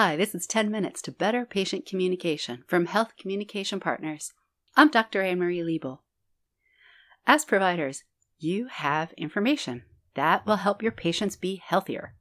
Hi, 0.00 0.14
this 0.14 0.32
is 0.32 0.46
10 0.46 0.70
Minutes 0.70 1.02
to 1.02 1.10
Better 1.10 1.44
Patient 1.44 1.84
Communication 1.84 2.62
from 2.68 2.86
Health 2.86 3.16
Communication 3.18 3.80
Partners. 3.80 4.32
I'm 4.76 4.92
Dr. 4.92 5.22
Anne 5.22 5.40
Marie 5.40 5.58
Liebel. 5.58 5.98
As 7.26 7.44
providers, 7.44 8.04
you 8.38 8.66
have 8.66 9.12
information 9.14 9.82
that 10.14 10.46
will 10.46 10.58
help 10.58 10.84
your 10.84 10.92
patients 10.92 11.34
be 11.34 11.56
healthier. 11.56 12.14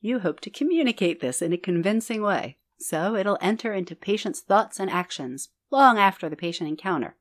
You 0.00 0.18
hope 0.18 0.40
to 0.40 0.50
communicate 0.50 1.20
this 1.20 1.40
in 1.40 1.52
a 1.52 1.56
convincing 1.56 2.20
way, 2.20 2.58
so 2.78 3.14
it'll 3.14 3.38
enter 3.40 3.72
into 3.72 3.94
patients' 3.94 4.40
thoughts 4.40 4.80
and 4.80 4.90
actions 4.90 5.50
long 5.70 5.98
after 5.98 6.28
the 6.28 6.34
patient 6.34 6.68
encounter. 6.68 7.14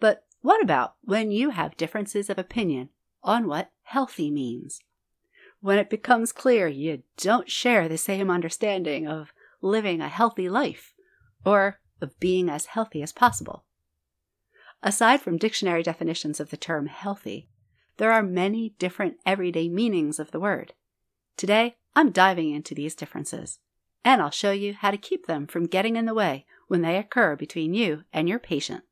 But 0.00 0.26
what 0.42 0.62
about 0.62 0.96
when 1.00 1.30
you 1.30 1.48
have 1.48 1.78
differences 1.78 2.28
of 2.28 2.38
opinion 2.38 2.90
on 3.22 3.48
what 3.48 3.70
healthy 3.84 4.30
means? 4.30 4.80
When 5.62 5.78
it 5.78 5.88
becomes 5.88 6.32
clear 6.32 6.68
you 6.68 7.02
don't 7.16 7.50
share 7.50 7.88
the 7.88 7.96
same 7.96 8.30
understanding 8.30 9.08
of 9.08 9.32
living 9.62 10.00
a 10.00 10.08
healthy 10.08 10.48
life 10.48 10.92
or 11.46 11.78
of 12.00 12.18
being 12.20 12.50
as 12.50 12.66
healthy 12.66 13.00
as 13.00 13.12
possible. 13.12 13.64
Aside 14.82 15.20
from 15.20 15.38
dictionary 15.38 15.84
definitions 15.84 16.40
of 16.40 16.50
the 16.50 16.56
term 16.56 16.86
healthy, 16.86 17.48
there 17.96 18.10
are 18.10 18.22
many 18.22 18.74
different 18.80 19.18
everyday 19.24 19.68
meanings 19.68 20.18
of 20.18 20.32
the 20.32 20.40
word. 20.40 20.74
Today, 21.36 21.76
I'm 21.94 22.10
diving 22.10 22.50
into 22.50 22.74
these 22.74 22.96
differences, 22.96 23.60
and 24.04 24.20
I'll 24.20 24.30
show 24.30 24.50
you 24.50 24.74
how 24.74 24.90
to 24.90 24.96
keep 24.96 25.26
them 25.26 25.46
from 25.46 25.66
getting 25.66 25.94
in 25.94 26.06
the 26.06 26.14
way 26.14 26.44
when 26.66 26.82
they 26.82 26.96
occur 26.96 27.36
between 27.36 27.74
you 27.74 28.02
and 28.12 28.28
your 28.28 28.40
patient. 28.40 28.82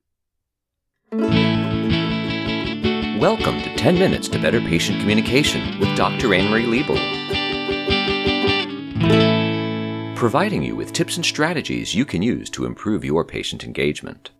Welcome 3.20 3.60
to 3.60 3.76
10 3.76 3.98
Minutes 3.98 4.28
to 4.28 4.40
Better 4.40 4.60
Patient 4.60 4.98
Communication 4.98 5.78
with 5.78 5.94
Dr. 5.94 6.32
Anne 6.32 6.50
Marie 6.50 6.64
Liebel. 6.64 6.96
Providing 10.16 10.62
you 10.62 10.74
with 10.74 10.94
tips 10.94 11.16
and 11.16 11.26
strategies 11.26 11.94
you 11.94 12.06
can 12.06 12.22
use 12.22 12.48
to 12.48 12.64
improve 12.64 13.04
your 13.04 13.26
patient 13.26 13.62
engagement. 13.62 14.30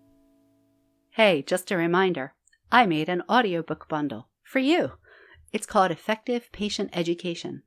Hey, 1.11 1.43
just 1.43 1.71
a 1.71 1.77
reminder 1.77 2.33
I 2.73 2.87
made 2.87 3.11
an 3.11 3.23
audiobook 3.29 3.87
bundle 3.87 4.29
for 4.45 4.61
you. 4.61 4.93
It's 5.53 5.67
called 5.67 5.91
Effective 5.91 6.51
Patient 6.51 6.89
Education. 6.95 7.65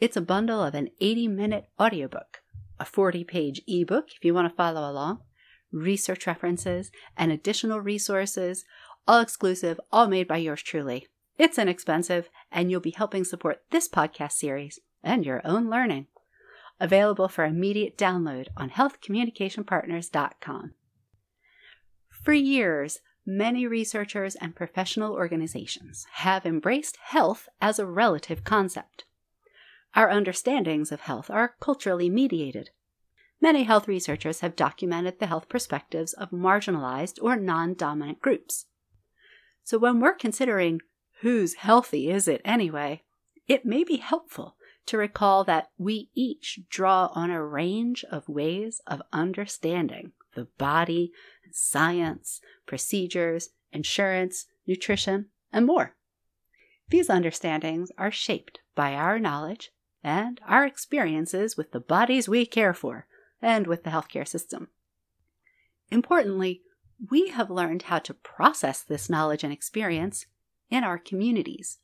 It's 0.00 0.18
a 0.18 0.20
bundle 0.20 0.62
of 0.62 0.74
an 0.74 0.90
80 1.00 1.28
minute 1.28 1.68
audiobook, 1.80 2.42
a 2.78 2.84
40 2.84 3.24
page 3.24 3.62
ebook 3.66 4.08
if 4.14 4.22
you 4.22 4.34
want 4.34 4.50
to 4.50 4.54
follow 4.54 4.82
along, 4.82 5.20
research 5.72 6.26
references, 6.26 6.90
and 7.16 7.32
additional 7.32 7.80
resources 7.80 8.66
all 9.06 9.20
exclusive, 9.20 9.80
all 9.90 10.08
made 10.08 10.28
by 10.28 10.38
yours 10.38 10.62
truly. 10.62 11.08
It's 11.38 11.58
inexpensive, 11.58 12.28
and 12.50 12.70
you'll 12.70 12.80
be 12.80 12.90
helping 12.90 13.24
support 13.24 13.62
this 13.70 13.88
podcast 13.88 14.32
series 14.32 14.78
and 15.02 15.26
your 15.26 15.40
own 15.44 15.68
learning. 15.68 16.06
Available 16.78 17.28
for 17.28 17.44
immediate 17.44 17.96
download 17.96 18.48
on 18.56 18.70
healthcommunicationpartners.com. 18.70 20.74
For 22.10 22.32
years, 22.32 23.00
many 23.26 23.66
researchers 23.66 24.34
and 24.36 24.54
professional 24.54 25.12
organizations 25.12 26.06
have 26.12 26.46
embraced 26.46 26.96
health 26.96 27.48
as 27.60 27.78
a 27.78 27.86
relative 27.86 28.44
concept. 28.44 29.04
Our 29.94 30.08
understandings 30.08 30.92
of 30.92 31.02
health 31.02 31.30
are 31.30 31.54
culturally 31.60 32.08
mediated. 32.08 32.70
Many 33.40 33.64
health 33.64 33.88
researchers 33.88 34.40
have 34.40 34.54
documented 34.54 35.18
the 35.18 35.26
health 35.26 35.48
perspectives 35.48 36.12
of 36.12 36.30
marginalized 36.30 37.18
or 37.20 37.36
non 37.36 37.74
dominant 37.74 38.20
groups. 38.20 38.66
So 39.64 39.78
when 39.78 40.00
we're 40.00 40.14
considering 40.14 40.80
whose 41.20 41.54
healthy 41.54 42.10
is 42.10 42.26
it 42.26 42.40
anyway, 42.44 43.02
it 43.46 43.64
may 43.64 43.84
be 43.84 43.96
helpful 43.96 44.56
to 44.86 44.98
recall 44.98 45.44
that 45.44 45.70
we 45.78 46.10
each 46.14 46.60
draw 46.68 47.10
on 47.14 47.30
a 47.30 47.44
range 47.44 48.04
of 48.10 48.28
ways 48.28 48.80
of 48.86 49.02
understanding 49.12 50.12
the 50.34 50.48
body, 50.58 51.12
science, 51.52 52.40
procedures, 52.66 53.50
insurance, 53.70 54.46
nutrition, 54.66 55.26
and 55.52 55.66
more. 55.66 55.94
These 56.88 57.08
understandings 57.08 57.90
are 57.98 58.10
shaped 58.10 58.60
by 58.74 58.94
our 58.94 59.18
knowledge 59.18 59.70
and 60.02 60.40
our 60.46 60.66
experiences 60.66 61.56
with 61.56 61.72
the 61.72 61.80
bodies 61.80 62.28
we 62.28 62.46
care 62.46 62.74
for 62.74 63.06
and 63.40 63.66
with 63.66 63.84
the 63.84 63.90
healthcare 63.90 64.26
system. 64.26 64.68
Importantly, 65.90 66.62
we 67.10 67.28
have 67.28 67.50
learned 67.50 67.82
how 67.82 67.98
to 68.00 68.14
process 68.14 68.82
this 68.82 69.10
knowledge 69.10 69.42
and 69.42 69.52
experience 69.52 70.26
in 70.70 70.84
our 70.84 70.98
communities. 70.98 71.78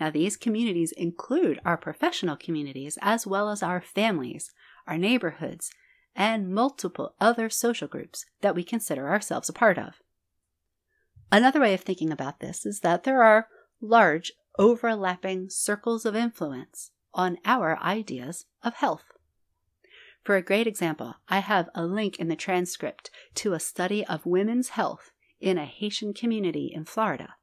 Now, 0.00 0.10
these 0.10 0.36
communities 0.36 0.92
include 0.92 1.60
our 1.64 1.76
professional 1.76 2.36
communities 2.36 2.98
as 3.00 3.26
well 3.26 3.50
as 3.50 3.62
our 3.62 3.80
families, 3.80 4.52
our 4.86 4.98
neighborhoods, 4.98 5.70
and 6.14 6.52
multiple 6.52 7.14
other 7.20 7.48
social 7.48 7.88
groups 7.88 8.26
that 8.40 8.54
we 8.54 8.64
consider 8.64 9.08
ourselves 9.08 9.48
a 9.48 9.52
part 9.52 9.78
of. 9.78 9.94
Another 11.30 11.60
way 11.60 11.72
of 11.72 11.80
thinking 11.80 12.10
about 12.10 12.40
this 12.40 12.66
is 12.66 12.80
that 12.80 13.04
there 13.04 13.22
are 13.22 13.48
large 13.80 14.32
overlapping 14.58 15.48
circles 15.48 16.04
of 16.04 16.14
influence 16.14 16.90
on 17.14 17.38
our 17.44 17.78
ideas 17.78 18.46
of 18.62 18.74
health. 18.74 19.11
For 20.22 20.36
a 20.36 20.42
great 20.42 20.66
example, 20.66 21.16
I 21.28 21.40
have 21.40 21.68
a 21.74 21.84
link 21.84 22.18
in 22.18 22.28
the 22.28 22.36
transcript 22.36 23.10
to 23.36 23.54
a 23.54 23.60
study 23.60 24.06
of 24.06 24.24
women's 24.24 24.70
health 24.70 25.10
in 25.40 25.58
a 25.58 25.66
Haitian 25.66 26.14
community 26.14 26.70
in 26.72 26.84
Florida. 26.84 27.34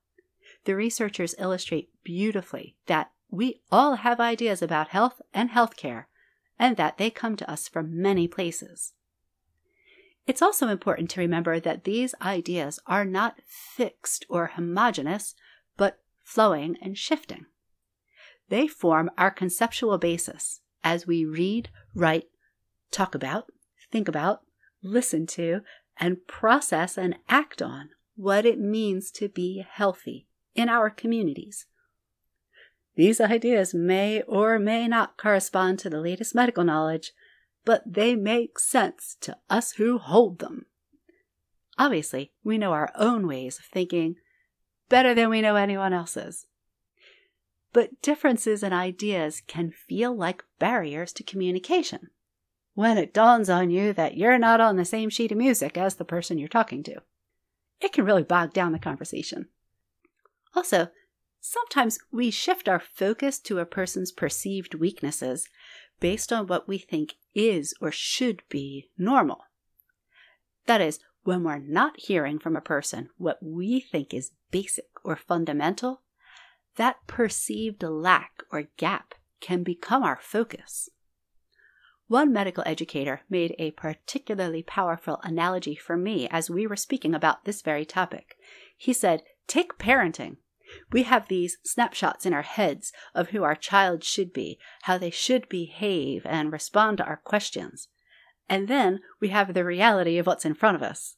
The 0.63 0.75
researchers 0.75 1.35
illustrate 1.37 1.89
beautifully 2.03 2.77
that 2.85 3.11
we 3.29 3.61
all 3.71 3.95
have 3.95 4.19
ideas 4.19 4.61
about 4.61 4.89
health 4.89 5.21
and 5.33 5.51
healthcare, 5.51 6.05
and 6.57 6.77
that 6.77 6.97
they 6.97 7.09
come 7.09 7.35
to 7.35 7.49
us 7.49 7.67
from 7.67 8.01
many 8.01 8.27
places. 8.27 8.93
It's 10.25 10.41
also 10.41 10.67
important 10.67 11.09
to 11.11 11.21
remember 11.21 11.59
that 11.59 11.83
these 11.83 12.15
ideas 12.21 12.79
are 12.85 13.05
not 13.05 13.37
fixed 13.45 14.25
or 14.29 14.47
homogeneous, 14.47 15.35
but 15.77 15.99
flowing 16.23 16.77
and 16.81 16.97
shifting. 16.97 17.45
They 18.49 18.67
form 18.67 19.09
our 19.17 19.31
conceptual 19.31 19.97
basis 19.97 20.61
as 20.83 21.07
we 21.07 21.25
read, 21.25 21.69
write, 21.93 22.27
talk 22.91 23.15
about, 23.15 23.45
think 23.91 24.07
about, 24.07 24.41
listen 24.81 25.25
to, 25.27 25.61
and 25.97 26.25
process 26.27 26.97
and 26.97 27.17
act 27.27 27.61
on 27.61 27.89
what 28.15 28.45
it 28.45 28.59
means 28.59 29.11
to 29.11 29.29
be 29.29 29.65
healthy 29.69 30.27
in 30.55 30.69
our 30.69 30.89
communities. 30.89 31.65
These 32.95 33.21
ideas 33.21 33.73
may 33.73 34.21
or 34.23 34.59
may 34.59 34.87
not 34.87 35.17
correspond 35.17 35.79
to 35.79 35.89
the 35.89 36.01
latest 36.01 36.35
medical 36.35 36.63
knowledge, 36.63 37.13
but 37.63 37.83
they 37.85 38.15
make 38.15 38.59
sense 38.59 39.15
to 39.21 39.37
us 39.49 39.73
who 39.73 39.97
hold 39.97 40.39
them. 40.39 40.65
Obviously, 41.77 42.33
we 42.43 42.57
know 42.57 42.73
our 42.73 42.91
own 42.95 43.25
ways 43.25 43.57
of 43.57 43.65
thinking 43.65 44.15
better 44.89 45.13
than 45.13 45.29
we 45.29 45.39
know 45.39 45.55
anyone 45.55 45.93
else's. 45.93 46.47
But 47.71 48.01
differences 48.01 48.63
in 48.63 48.73
ideas 48.73 49.41
can 49.45 49.71
feel 49.71 50.13
like 50.13 50.43
barriers 50.57 51.13
to 51.13 51.23
communication 51.23 52.09
when 52.79 52.97
it 52.97 53.13
dawns 53.13 53.49
on 53.49 53.69
you 53.69 53.91
that 53.91 54.15
you're 54.15 54.39
not 54.39 54.61
on 54.61 54.77
the 54.77 54.85
same 54.85 55.09
sheet 55.09 55.33
of 55.33 55.37
music 55.37 55.77
as 55.77 55.95
the 55.95 56.05
person 56.05 56.37
you're 56.37 56.47
talking 56.47 56.81
to. 56.81 56.95
It 57.81 57.91
can 57.91 58.05
really 58.05 58.23
bog 58.23 58.53
down 58.53 58.71
the 58.71 58.79
conversation. 58.79 59.49
Also, 60.55 60.87
sometimes 61.41 61.99
we 62.09 62.31
shift 62.31 62.69
our 62.69 62.79
focus 62.79 63.37
to 63.39 63.59
a 63.59 63.65
person's 63.65 64.13
perceived 64.13 64.75
weaknesses 64.75 65.49
based 65.99 66.31
on 66.31 66.47
what 66.47 66.69
we 66.69 66.77
think 66.77 67.15
is 67.35 67.73
or 67.81 67.91
should 67.91 68.43
be 68.47 68.87
normal. 68.97 69.41
That 70.65 70.79
is, 70.79 71.01
when 71.23 71.43
we're 71.43 71.57
not 71.57 71.99
hearing 71.99 72.39
from 72.39 72.55
a 72.55 72.61
person 72.61 73.09
what 73.17 73.39
we 73.43 73.81
think 73.81 74.13
is 74.13 74.31
basic 74.51 74.87
or 75.03 75.17
fundamental, 75.17 76.03
that 76.77 77.05
perceived 77.07 77.83
lack 77.83 78.41
or 78.53 78.69
gap 78.77 79.15
can 79.41 79.63
become 79.63 80.01
our 80.01 80.19
focus. 80.21 80.89
One 82.09 82.33
medical 82.33 82.63
educator 82.65 83.21
made 83.29 83.55
a 83.59 83.69
particularly 83.69 84.63
powerful 84.63 85.19
analogy 85.21 85.75
for 85.75 85.95
me 85.95 86.27
as 86.29 86.49
we 86.49 86.65
were 86.65 86.75
speaking 86.75 87.13
about 87.13 87.45
this 87.45 87.61
very 87.61 87.85
topic. 87.85 88.35
He 88.75 88.93
said, 88.93 89.21
Take 89.45 89.77
parenting. 89.77 90.37
We 90.91 91.03
have 91.03 91.27
these 91.27 91.59
snapshots 91.63 92.25
in 92.25 92.33
our 92.33 92.41
heads 92.41 92.91
of 93.13 93.29
who 93.29 93.43
our 93.43 93.53
child 93.53 94.03
should 94.03 94.33
be, 94.33 94.57
how 94.81 94.97
they 94.97 95.11
should 95.11 95.47
behave 95.49 96.25
and 96.25 96.51
respond 96.51 96.97
to 96.97 97.05
our 97.05 97.17
questions. 97.17 97.89
And 98.49 98.67
then 98.67 99.01
we 99.19 99.27
have 99.27 99.53
the 99.53 99.63
reality 99.63 100.17
of 100.17 100.25
what's 100.25 100.45
in 100.45 100.55
front 100.55 100.77
of 100.77 100.81
us. 100.81 101.15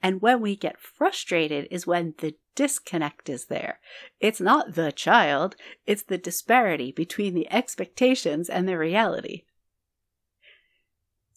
And 0.00 0.22
when 0.22 0.40
we 0.40 0.54
get 0.54 0.80
frustrated 0.80 1.66
is 1.72 1.84
when 1.84 2.14
the 2.18 2.36
disconnect 2.54 3.28
is 3.28 3.46
there. 3.46 3.80
It's 4.20 4.40
not 4.40 4.76
the 4.76 4.92
child, 4.92 5.56
it's 5.84 6.04
the 6.04 6.18
disparity 6.18 6.92
between 6.92 7.34
the 7.34 7.52
expectations 7.52 8.48
and 8.48 8.68
the 8.68 8.78
reality. 8.78 9.42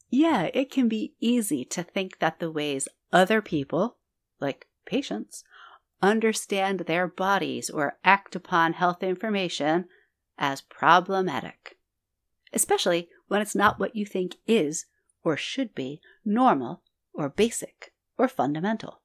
Yeah, 0.10 0.50
it 0.54 0.72
can 0.72 0.88
be 0.88 1.14
easy 1.20 1.66
to 1.66 1.84
think 1.84 2.20
that 2.20 2.40
the 2.40 2.52
ways 2.52 2.88
other 3.12 3.42
people, 3.42 3.98
like 4.40 4.68
patients, 4.86 5.44
understand 6.02 6.82
their 6.82 7.08
bodies 7.08 7.70
or 7.70 7.98
act 8.04 8.36
upon 8.36 8.74
health 8.74 9.04
information 9.04 9.86
as 10.38 10.62
problematic, 10.62 11.78
especially 12.54 13.10
when 13.28 13.42
it's 13.42 13.56
not 13.56 13.80
what 13.80 13.96
you 13.96 14.06
think 14.06 14.36
is 14.46 14.86
or 15.24 15.36
should 15.36 15.76
be 15.76 16.00
normal 16.24 16.84
or 17.14 17.28
basic 17.30 17.92
or 18.18 18.28
fundamental. 18.28 19.02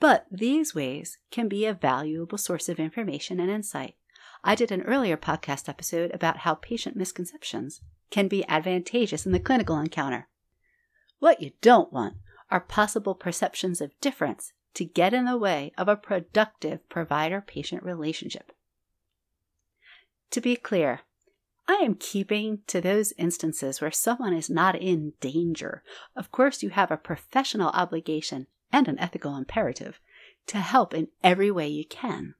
But 0.00 0.26
these 0.30 0.74
ways 0.74 1.18
can 1.30 1.48
be 1.48 1.64
a 1.64 1.72
valuable 1.74 2.38
source 2.38 2.68
of 2.68 2.80
information 2.80 3.38
and 3.40 3.50
insight. 3.50 3.94
I 4.42 4.54
did 4.54 4.70
an 4.70 4.82
earlier 4.82 5.16
podcast 5.16 5.68
episode 5.68 6.10
about 6.12 6.38
how 6.38 6.54
patient 6.54 6.96
misconceptions 6.96 7.80
can 8.10 8.28
be 8.28 8.46
advantageous 8.48 9.26
in 9.26 9.32
the 9.32 9.40
clinical 9.40 9.78
encounter. 9.78 10.28
What 11.18 11.40
you 11.40 11.52
don't 11.60 11.92
want 11.92 12.16
are 12.50 12.60
possible 12.60 13.14
perceptions 13.14 13.80
of 13.80 13.98
difference 14.00 14.52
to 14.74 14.84
get 14.84 15.14
in 15.14 15.24
the 15.24 15.38
way 15.38 15.72
of 15.78 15.88
a 15.88 15.96
productive 15.96 16.86
provider 16.88 17.40
patient 17.40 17.82
relationship. 17.82 18.52
To 20.30 20.40
be 20.40 20.56
clear, 20.56 21.00
I 21.68 21.74
am 21.76 21.94
keeping 21.94 22.60
to 22.68 22.80
those 22.80 23.12
instances 23.18 23.80
where 23.80 23.90
someone 23.90 24.32
is 24.32 24.48
not 24.48 24.76
in 24.76 25.14
danger. 25.20 25.82
Of 26.14 26.30
course, 26.30 26.62
you 26.62 26.70
have 26.70 26.90
a 26.90 26.96
professional 26.96 27.70
obligation 27.70 28.46
and 28.72 28.86
an 28.86 28.98
ethical 28.98 29.36
imperative 29.36 29.98
to 30.46 30.58
help 30.58 30.94
in 30.94 31.08
every 31.24 31.50
way 31.50 31.66
you 31.68 31.84
can. 31.84 32.34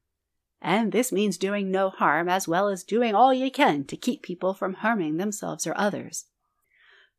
And 0.62 0.92
this 0.92 1.12
means 1.12 1.36
doing 1.36 1.70
no 1.70 1.90
harm 1.90 2.28
as 2.28 2.48
well 2.48 2.68
as 2.68 2.82
doing 2.82 3.14
all 3.14 3.32
you 3.32 3.50
can 3.50 3.84
to 3.84 3.96
keep 3.96 4.22
people 4.22 4.54
from 4.54 4.74
harming 4.74 5.16
themselves 5.16 5.66
or 5.66 5.76
others. 5.76 6.26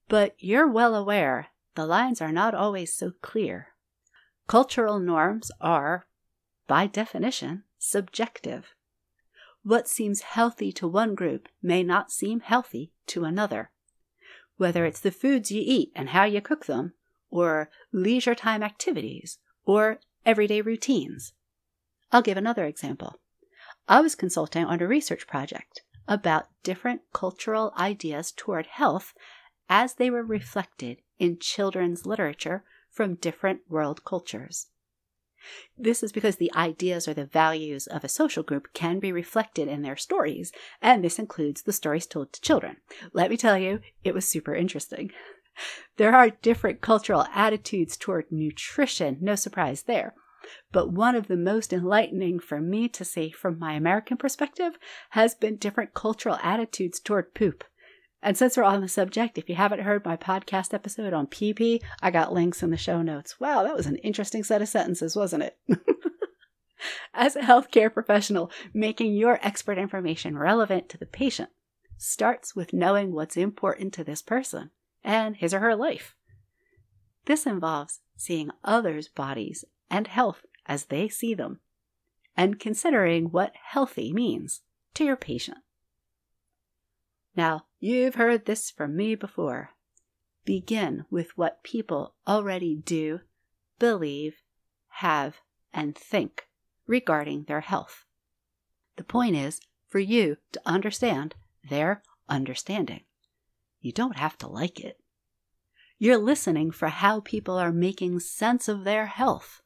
But 0.10 0.36
you're 0.40 0.68
well 0.68 0.96
aware 0.96 1.50
the 1.76 1.86
lines 1.86 2.22
are 2.22 2.32
not 2.32 2.56
always 2.56 2.96
so 2.96 3.12
clear. 3.22 3.70
Cultural 4.48 5.00
norms 5.00 5.52
are, 5.62 6.08
by 6.68 6.88
definition, 6.88 7.64
subjective. 7.78 8.74
What 9.64 9.88
seems 9.88 10.22
healthy 10.22 10.72
to 10.74 10.88
one 10.88 11.14
group 11.14 11.50
may 11.62 11.84
not 11.84 12.12
seem 12.12 12.40
healthy 12.40 12.94
to 13.08 13.26
another. 13.26 13.70
Whether 14.56 14.86
it's 14.86 15.02
the 15.02 15.12
foods 15.12 15.52
you 15.52 15.62
eat 15.64 15.92
and 15.96 16.10
how 16.10 16.24
you 16.24 16.42
cook 16.42 16.66
them, 16.66 16.94
or 17.30 17.70
leisure 17.92 18.34
time 18.34 18.64
activities, 18.64 19.38
or 19.66 20.00
everyday 20.26 20.62
routines. 20.62 21.34
I'll 22.12 22.22
give 22.22 22.38
another 22.38 22.66
example. 22.66 23.20
I 23.88 24.02
was 24.02 24.16
consulting 24.16 24.66
on 24.66 24.82
a 24.82 24.88
research 24.88 25.28
project 25.28 25.82
about 26.08 26.48
different 26.64 27.02
cultural 27.14 27.74
ideas 27.78 28.32
toward 28.32 28.68
health 28.68 29.14
as 29.70 29.96
they 29.96 30.10
were 30.10 30.24
reflected 30.24 31.02
in 31.20 31.40
children's 31.40 32.06
literature 32.06 32.64
from 32.92 33.16
different 33.16 33.62
world 33.70 34.04
cultures. 34.04 34.68
This 35.78 36.04
is 36.04 36.12
because 36.12 36.38
the 36.38 36.52
ideas 36.54 37.08
or 37.08 37.14
the 37.14 37.26
values 37.26 37.88
of 37.88 38.04
a 38.04 38.10
social 38.10 38.44
group 38.44 38.74
can 38.74 39.00
be 39.00 39.12
reflected 39.12 39.68
in 39.68 39.84
their 39.84 39.96
stories, 39.96 40.52
and 40.82 41.04
this 41.04 41.20
includes 41.20 41.62
the 41.62 41.72
stories 41.72 42.06
told 42.08 42.34
to 42.34 42.42
children. 42.42 42.78
Let 43.14 43.30
me 43.30 43.38
tell 43.38 43.58
you, 43.58 43.80
it 44.04 44.14
was 44.14 44.28
super 44.28 44.56
interesting. 44.56 45.12
There 45.96 46.14
are 46.14 46.30
different 46.30 46.82
cultural 46.82 47.26
attitudes 47.34 47.98
toward 47.98 48.32
nutrition, 48.32 49.18
no 49.22 49.34
surprise 49.34 49.84
there. 49.84 50.14
But 50.72 50.92
one 50.92 51.16
of 51.16 51.28
the 51.28 51.38
most 51.38 51.74
enlightening 51.74 52.40
for 52.40 52.60
me 52.60 52.88
to 52.90 53.06
see 53.06 53.32
from 53.32 53.60
my 53.60 53.74
American 53.74 54.18
perspective 54.18 54.78
has 55.12 55.36
been 55.36 55.58
different 55.58 55.94
cultural 55.94 56.38
attitudes 56.42 57.00
toward 57.00 57.34
poop. 57.34 57.64
And 58.22 58.38
since 58.38 58.58
we're 58.58 58.64
on 58.64 58.82
the 58.82 58.88
subject, 58.88 59.38
if 59.38 59.48
you 59.48 59.56
haven't 59.56 59.82
heard 59.82 60.04
my 60.04 60.18
podcast 60.18 60.74
episode 60.74 61.14
on 61.14 61.28
PP, 61.28 61.82
I 62.02 62.12
got 62.12 62.34
links 62.34 62.64
in 62.64 62.72
the 62.72 62.78
show 62.78 63.02
notes. 63.02 63.40
Wow, 63.40 63.64
that 63.64 63.76
was 63.76 63.86
an 63.86 63.98
interesting 63.98 64.44
set 64.44 64.62
of 64.62 64.68
sentences, 64.68 65.16
wasn't 65.16 65.44
it? 65.44 65.58
As 67.14 67.36
a 67.36 67.42
healthcare 67.42 67.94
professional, 67.94 68.52
making 68.74 69.14
your 69.14 69.40
expert 69.42 69.78
information 69.78 70.38
relevant 70.38 70.90
to 70.90 70.98
the 70.98 71.06
patient 71.06 71.50
starts 71.98 72.56
with 72.56 72.74
knowing 72.74 73.14
what's 73.14 73.38
important 73.38 73.94
to 73.94 74.04
this 74.04 74.22
person 74.22 74.72
and 75.04 75.38
his 75.38 75.54
or 75.54 75.60
her 75.60 75.76
life. 75.76 76.16
This 77.26 77.46
involves 77.46 78.02
seeing 78.16 78.52
others' 78.64 79.08
bodies 79.08 79.66
and 79.90 80.08
health 80.08 80.46
as 80.66 80.86
they 80.86 81.08
see 81.08 81.34
them 81.34 81.60
and 82.36 82.60
considering 82.60 83.26
what 83.26 83.56
healthy 83.56 84.14
means 84.14 84.62
to 84.94 85.04
your 85.04 85.16
patient. 85.16 85.58
Now, 87.36 87.66
you've 87.80 88.16
heard 88.16 88.46
this 88.46 88.70
from 88.70 88.96
me 88.96 89.16
before. 89.16 89.72
Begin 90.46 91.06
with 91.10 91.38
what 91.38 91.64
people 91.64 92.16
already 92.28 92.76
do, 92.76 93.22
believe, 93.80 94.38
have, 94.88 95.38
and 95.74 95.96
think 95.96 96.48
regarding 96.86 97.44
their 97.44 97.62
health. 97.62 98.06
The 98.96 99.04
point 99.04 99.36
is 99.36 99.60
for 99.88 100.00
you 100.00 100.38
to 100.54 100.62
understand 100.66 101.36
their 101.70 102.02
understanding. 102.30 103.02
You 103.82 103.92
don't 103.92 104.18
have 104.18 104.38
to 104.40 104.48
like 104.48 104.80
it. 104.80 104.98
You're 106.00 106.18
listening 106.18 106.72
for 106.72 106.88
how 106.88 107.20
people 107.22 107.58
are 107.58 107.72
making 107.72 108.20
sense 108.20 108.68
of 108.68 108.84
their 108.84 109.08
health, 109.08 109.62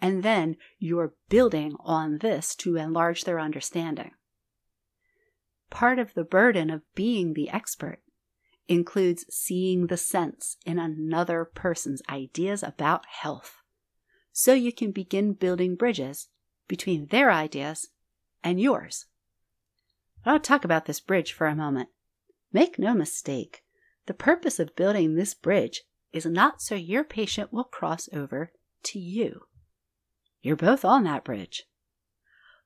and 0.00 0.22
then 0.22 0.56
you're 0.78 1.14
building 1.28 1.74
on 1.80 2.18
this 2.18 2.54
to 2.56 2.76
enlarge 2.76 3.24
their 3.24 3.40
understanding. 3.40 4.12
Part 5.70 5.98
of 5.98 6.14
the 6.14 6.24
burden 6.24 6.70
of 6.70 6.82
being 6.94 7.34
the 7.34 7.50
expert 7.50 8.00
includes 8.68 9.24
seeing 9.30 9.86
the 9.86 9.96
sense 9.96 10.56
in 10.64 10.78
another 10.78 11.44
person's 11.44 12.02
ideas 12.08 12.62
about 12.62 13.06
health, 13.06 13.56
so 14.32 14.52
you 14.54 14.72
can 14.72 14.92
begin 14.92 15.32
building 15.32 15.74
bridges 15.74 16.28
between 16.68 17.06
their 17.06 17.30
ideas 17.30 17.88
and 18.44 18.60
yours. 18.60 19.06
I'll 20.24 20.40
talk 20.40 20.64
about 20.64 20.84
this 20.84 21.00
bridge 21.00 21.32
for 21.32 21.46
a 21.46 21.56
moment. 21.56 21.88
Make 22.52 22.78
no 22.78 22.94
mistake, 22.94 23.62
the 24.06 24.14
purpose 24.14 24.58
of 24.58 24.76
building 24.76 25.14
this 25.14 25.34
bridge 25.34 25.82
is 26.12 26.24
not 26.24 26.62
so 26.62 26.74
your 26.74 27.04
patient 27.04 27.52
will 27.52 27.64
cross 27.64 28.08
over 28.12 28.52
to 28.84 28.98
you. 28.98 29.42
You're 30.40 30.56
both 30.56 30.84
on 30.84 31.04
that 31.04 31.24
bridge. 31.24 31.64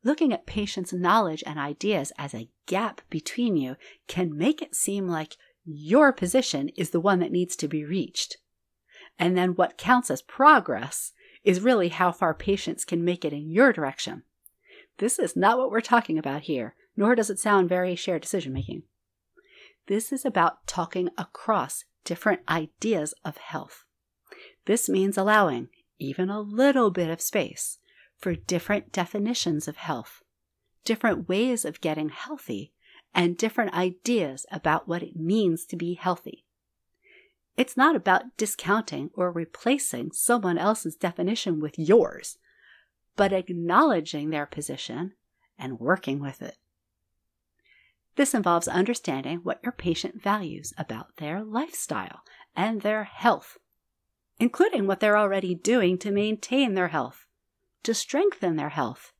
Looking 0.04 0.32
at 0.32 0.46
patients' 0.46 0.92
knowledge 0.92 1.44
and 1.46 1.58
ideas 1.58 2.12
as 2.18 2.34
a 2.34 2.48
gap 2.66 3.00
between 3.08 3.56
you 3.56 3.76
can 4.08 4.36
make 4.36 4.60
it 4.60 4.74
seem 4.74 5.06
like 5.06 5.36
your 5.64 6.12
position 6.12 6.70
is 6.70 6.90
the 6.90 7.00
one 7.00 7.20
that 7.20 7.30
needs 7.30 7.54
to 7.56 7.68
be 7.68 7.84
reached. 7.84 8.38
And 9.18 9.36
then 9.36 9.54
what 9.54 9.78
counts 9.78 10.10
as 10.10 10.22
progress 10.22 11.12
is 11.44 11.60
really 11.60 11.88
how 11.88 12.12
far 12.12 12.34
patients 12.34 12.84
can 12.84 13.04
make 13.04 13.24
it 13.24 13.32
in 13.32 13.50
your 13.50 13.72
direction. 13.72 14.24
This 14.98 15.18
is 15.18 15.36
not 15.36 15.58
what 15.58 15.70
we're 15.70 15.80
talking 15.80 16.18
about 16.18 16.42
here, 16.42 16.74
nor 16.96 17.14
does 17.14 17.30
it 17.30 17.38
sound 17.38 17.68
very 17.68 17.94
shared 17.94 18.22
decision 18.22 18.52
making. 18.52 18.82
This 19.86 20.12
is 20.12 20.24
about 20.24 20.66
talking 20.66 21.08
across 21.18 21.84
different 22.04 22.40
ideas 22.48 23.14
of 23.24 23.36
health. 23.36 23.84
This 24.66 24.88
means 24.88 25.16
allowing 25.16 25.68
even 26.02 26.28
a 26.28 26.40
little 26.40 26.90
bit 26.90 27.08
of 27.08 27.20
space 27.20 27.78
for 28.18 28.34
different 28.34 28.92
definitions 28.92 29.68
of 29.68 29.76
health, 29.76 30.22
different 30.84 31.28
ways 31.28 31.64
of 31.64 31.80
getting 31.80 32.08
healthy, 32.08 32.72
and 33.14 33.36
different 33.36 33.74
ideas 33.74 34.46
about 34.50 34.88
what 34.88 35.02
it 35.02 35.16
means 35.16 35.64
to 35.66 35.76
be 35.76 35.94
healthy. 35.94 36.44
It's 37.56 37.76
not 37.76 37.94
about 37.94 38.36
discounting 38.36 39.10
or 39.14 39.30
replacing 39.30 40.12
someone 40.12 40.56
else's 40.56 40.96
definition 40.96 41.60
with 41.60 41.78
yours, 41.78 42.38
but 43.16 43.32
acknowledging 43.32 44.30
their 44.30 44.46
position 44.46 45.12
and 45.58 45.78
working 45.78 46.18
with 46.18 46.40
it. 46.40 46.56
This 48.16 48.34
involves 48.34 48.68
understanding 48.68 49.38
what 49.38 49.60
your 49.62 49.72
patient 49.72 50.22
values 50.22 50.72
about 50.76 51.16
their 51.16 51.42
lifestyle 51.42 52.22
and 52.54 52.80
their 52.80 53.04
health, 53.04 53.58
including 54.38 54.86
what 54.86 55.00
they're 55.00 55.18
already 55.18 55.54
doing 55.54 55.98
to 55.98 56.10
maintain 56.10 56.74
their 56.74 56.88
health 56.88 57.26
to 57.82 57.94
strengthen 57.94 58.56
their 58.56 58.70
health 58.70 59.12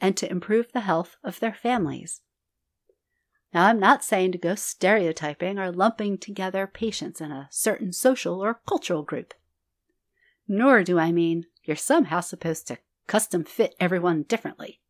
and 0.00 0.16
to 0.16 0.30
improve 0.30 0.72
the 0.72 0.80
health 0.80 1.16
of 1.24 1.40
their 1.40 1.54
families. 1.54 2.20
Now, 3.52 3.66
I'm 3.66 3.80
not 3.80 4.04
saying 4.04 4.32
to 4.32 4.38
go 4.38 4.54
stereotyping 4.54 5.58
or 5.58 5.72
lumping 5.72 6.18
together 6.18 6.66
patients 6.66 7.20
in 7.20 7.32
a 7.32 7.48
certain 7.50 7.92
social 7.92 8.42
or 8.44 8.60
cultural 8.68 9.02
group. 9.02 9.34
Nor 10.46 10.84
do 10.84 10.98
I 10.98 11.12
mean 11.12 11.46
you're 11.64 11.76
somehow 11.76 12.20
supposed 12.20 12.66
to 12.68 12.78
custom 13.06 13.44
fit 13.44 13.74
everyone 13.80 14.22
differently. 14.24 14.80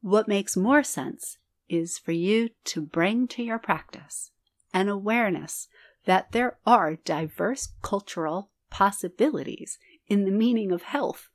What 0.00 0.28
makes 0.28 0.56
more 0.56 0.82
sense 0.82 1.38
is 1.68 1.98
for 1.98 2.12
you 2.12 2.50
to 2.64 2.80
bring 2.80 3.26
to 3.28 3.42
your 3.42 3.58
practice 3.58 4.30
an 4.72 4.88
awareness 4.88 5.68
that 6.08 6.32
there 6.32 6.56
are 6.64 6.96
diverse 6.96 7.74
cultural 7.82 8.48
possibilities 8.70 9.78
in 10.06 10.24
the 10.24 10.30
meaning 10.30 10.72
of 10.72 10.84
health 10.84 11.28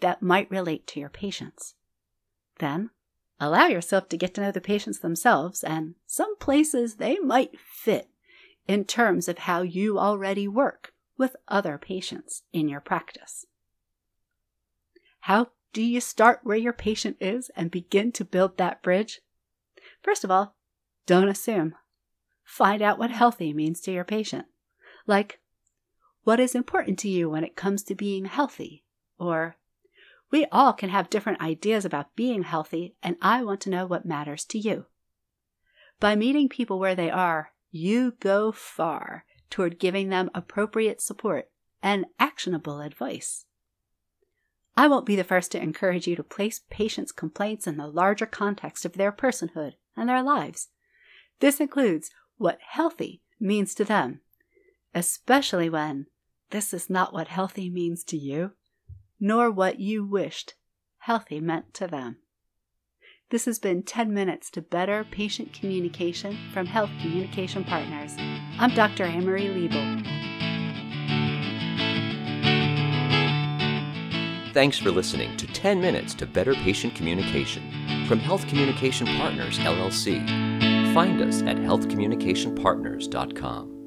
that 0.00 0.20
might 0.20 0.50
relate 0.50 0.86
to 0.86 1.00
your 1.00 1.08
patients. 1.08 1.74
Then, 2.58 2.90
allow 3.40 3.68
yourself 3.68 4.10
to 4.10 4.18
get 4.18 4.34
to 4.34 4.42
know 4.42 4.52
the 4.52 4.60
patients 4.60 4.98
themselves 4.98 5.64
and 5.64 5.94
some 6.06 6.36
places 6.36 6.96
they 6.96 7.18
might 7.18 7.58
fit 7.58 8.10
in 8.68 8.84
terms 8.84 9.26
of 9.26 9.38
how 9.38 9.62
you 9.62 9.98
already 9.98 10.46
work 10.46 10.92
with 11.16 11.34
other 11.48 11.78
patients 11.78 12.42
in 12.52 12.68
your 12.68 12.80
practice. 12.80 13.46
How 15.20 15.48
do 15.72 15.82
you 15.82 15.98
start 16.02 16.40
where 16.42 16.58
your 16.58 16.74
patient 16.74 17.16
is 17.20 17.50
and 17.56 17.70
begin 17.70 18.12
to 18.12 18.26
build 18.26 18.58
that 18.58 18.82
bridge? 18.82 19.22
First 20.02 20.24
of 20.24 20.30
all, 20.30 20.56
don't 21.06 21.28
assume. 21.28 21.74
Find 22.50 22.82
out 22.82 22.98
what 22.98 23.12
healthy 23.12 23.52
means 23.52 23.80
to 23.82 23.92
your 23.92 24.02
patient. 24.02 24.46
Like, 25.06 25.38
what 26.24 26.40
is 26.40 26.56
important 26.56 26.98
to 26.98 27.08
you 27.08 27.30
when 27.30 27.44
it 27.44 27.54
comes 27.54 27.84
to 27.84 27.94
being 27.94 28.24
healthy? 28.24 28.84
Or, 29.20 29.54
we 30.32 30.46
all 30.46 30.72
can 30.72 30.90
have 30.90 31.08
different 31.08 31.40
ideas 31.40 31.84
about 31.84 32.16
being 32.16 32.42
healthy, 32.42 32.96
and 33.04 33.14
I 33.22 33.44
want 33.44 33.60
to 33.60 33.70
know 33.70 33.86
what 33.86 34.04
matters 34.04 34.44
to 34.46 34.58
you. 34.58 34.86
By 36.00 36.16
meeting 36.16 36.48
people 36.48 36.80
where 36.80 36.96
they 36.96 37.08
are, 37.08 37.52
you 37.70 38.14
go 38.18 38.50
far 38.50 39.26
toward 39.48 39.78
giving 39.78 40.08
them 40.08 40.28
appropriate 40.34 41.00
support 41.00 41.50
and 41.84 42.06
actionable 42.18 42.80
advice. 42.80 43.44
I 44.76 44.88
won't 44.88 45.06
be 45.06 45.14
the 45.14 45.22
first 45.22 45.52
to 45.52 45.62
encourage 45.62 46.08
you 46.08 46.16
to 46.16 46.24
place 46.24 46.62
patients' 46.68 47.12
complaints 47.12 47.68
in 47.68 47.76
the 47.76 47.86
larger 47.86 48.26
context 48.26 48.84
of 48.84 48.94
their 48.94 49.12
personhood 49.12 49.74
and 49.96 50.08
their 50.08 50.22
lives. 50.22 50.70
This 51.38 51.60
includes 51.60 52.10
what 52.40 52.58
healthy 52.66 53.20
means 53.38 53.74
to 53.74 53.84
them, 53.84 54.18
especially 54.94 55.68
when 55.68 56.06
this 56.48 56.72
is 56.72 56.88
not 56.88 57.12
what 57.12 57.28
healthy 57.28 57.68
means 57.68 58.02
to 58.02 58.16
you, 58.16 58.52
nor 59.20 59.50
what 59.50 59.78
you 59.78 60.06
wished 60.06 60.54
healthy 61.00 61.38
meant 61.38 61.74
to 61.74 61.86
them. 61.86 62.16
This 63.28 63.44
has 63.44 63.58
been 63.58 63.82
10 63.82 64.14
Minutes 64.14 64.50
to 64.52 64.62
Better 64.62 65.04
Patient 65.10 65.52
Communication 65.52 66.38
from 66.50 66.64
Health 66.64 66.90
Communication 67.02 67.62
Partners. 67.62 68.14
I'm 68.58 68.70
Dr. 68.70 69.04
Anne-Marie 69.04 69.68
Liebel. 69.68 70.02
Thanks 74.54 74.78
for 74.78 74.90
listening 74.90 75.36
to 75.36 75.46
10 75.46 75.78
Minutes 75.78 76.14
to 76.14 76.26
Better 76.26 76.54
Patient 76.54 76.94
Communication 76.94 78.06
from 78.08 78.18
Health 78.18 78.48
Communication 78.48 79.06
Partners, 79.08 79.58
LLC. 79.58 80.59
Find 80.94 81.20
us 81.22 81.42
at 81.42 81.56
healthcommunicationpartners.com. 81.56 83.79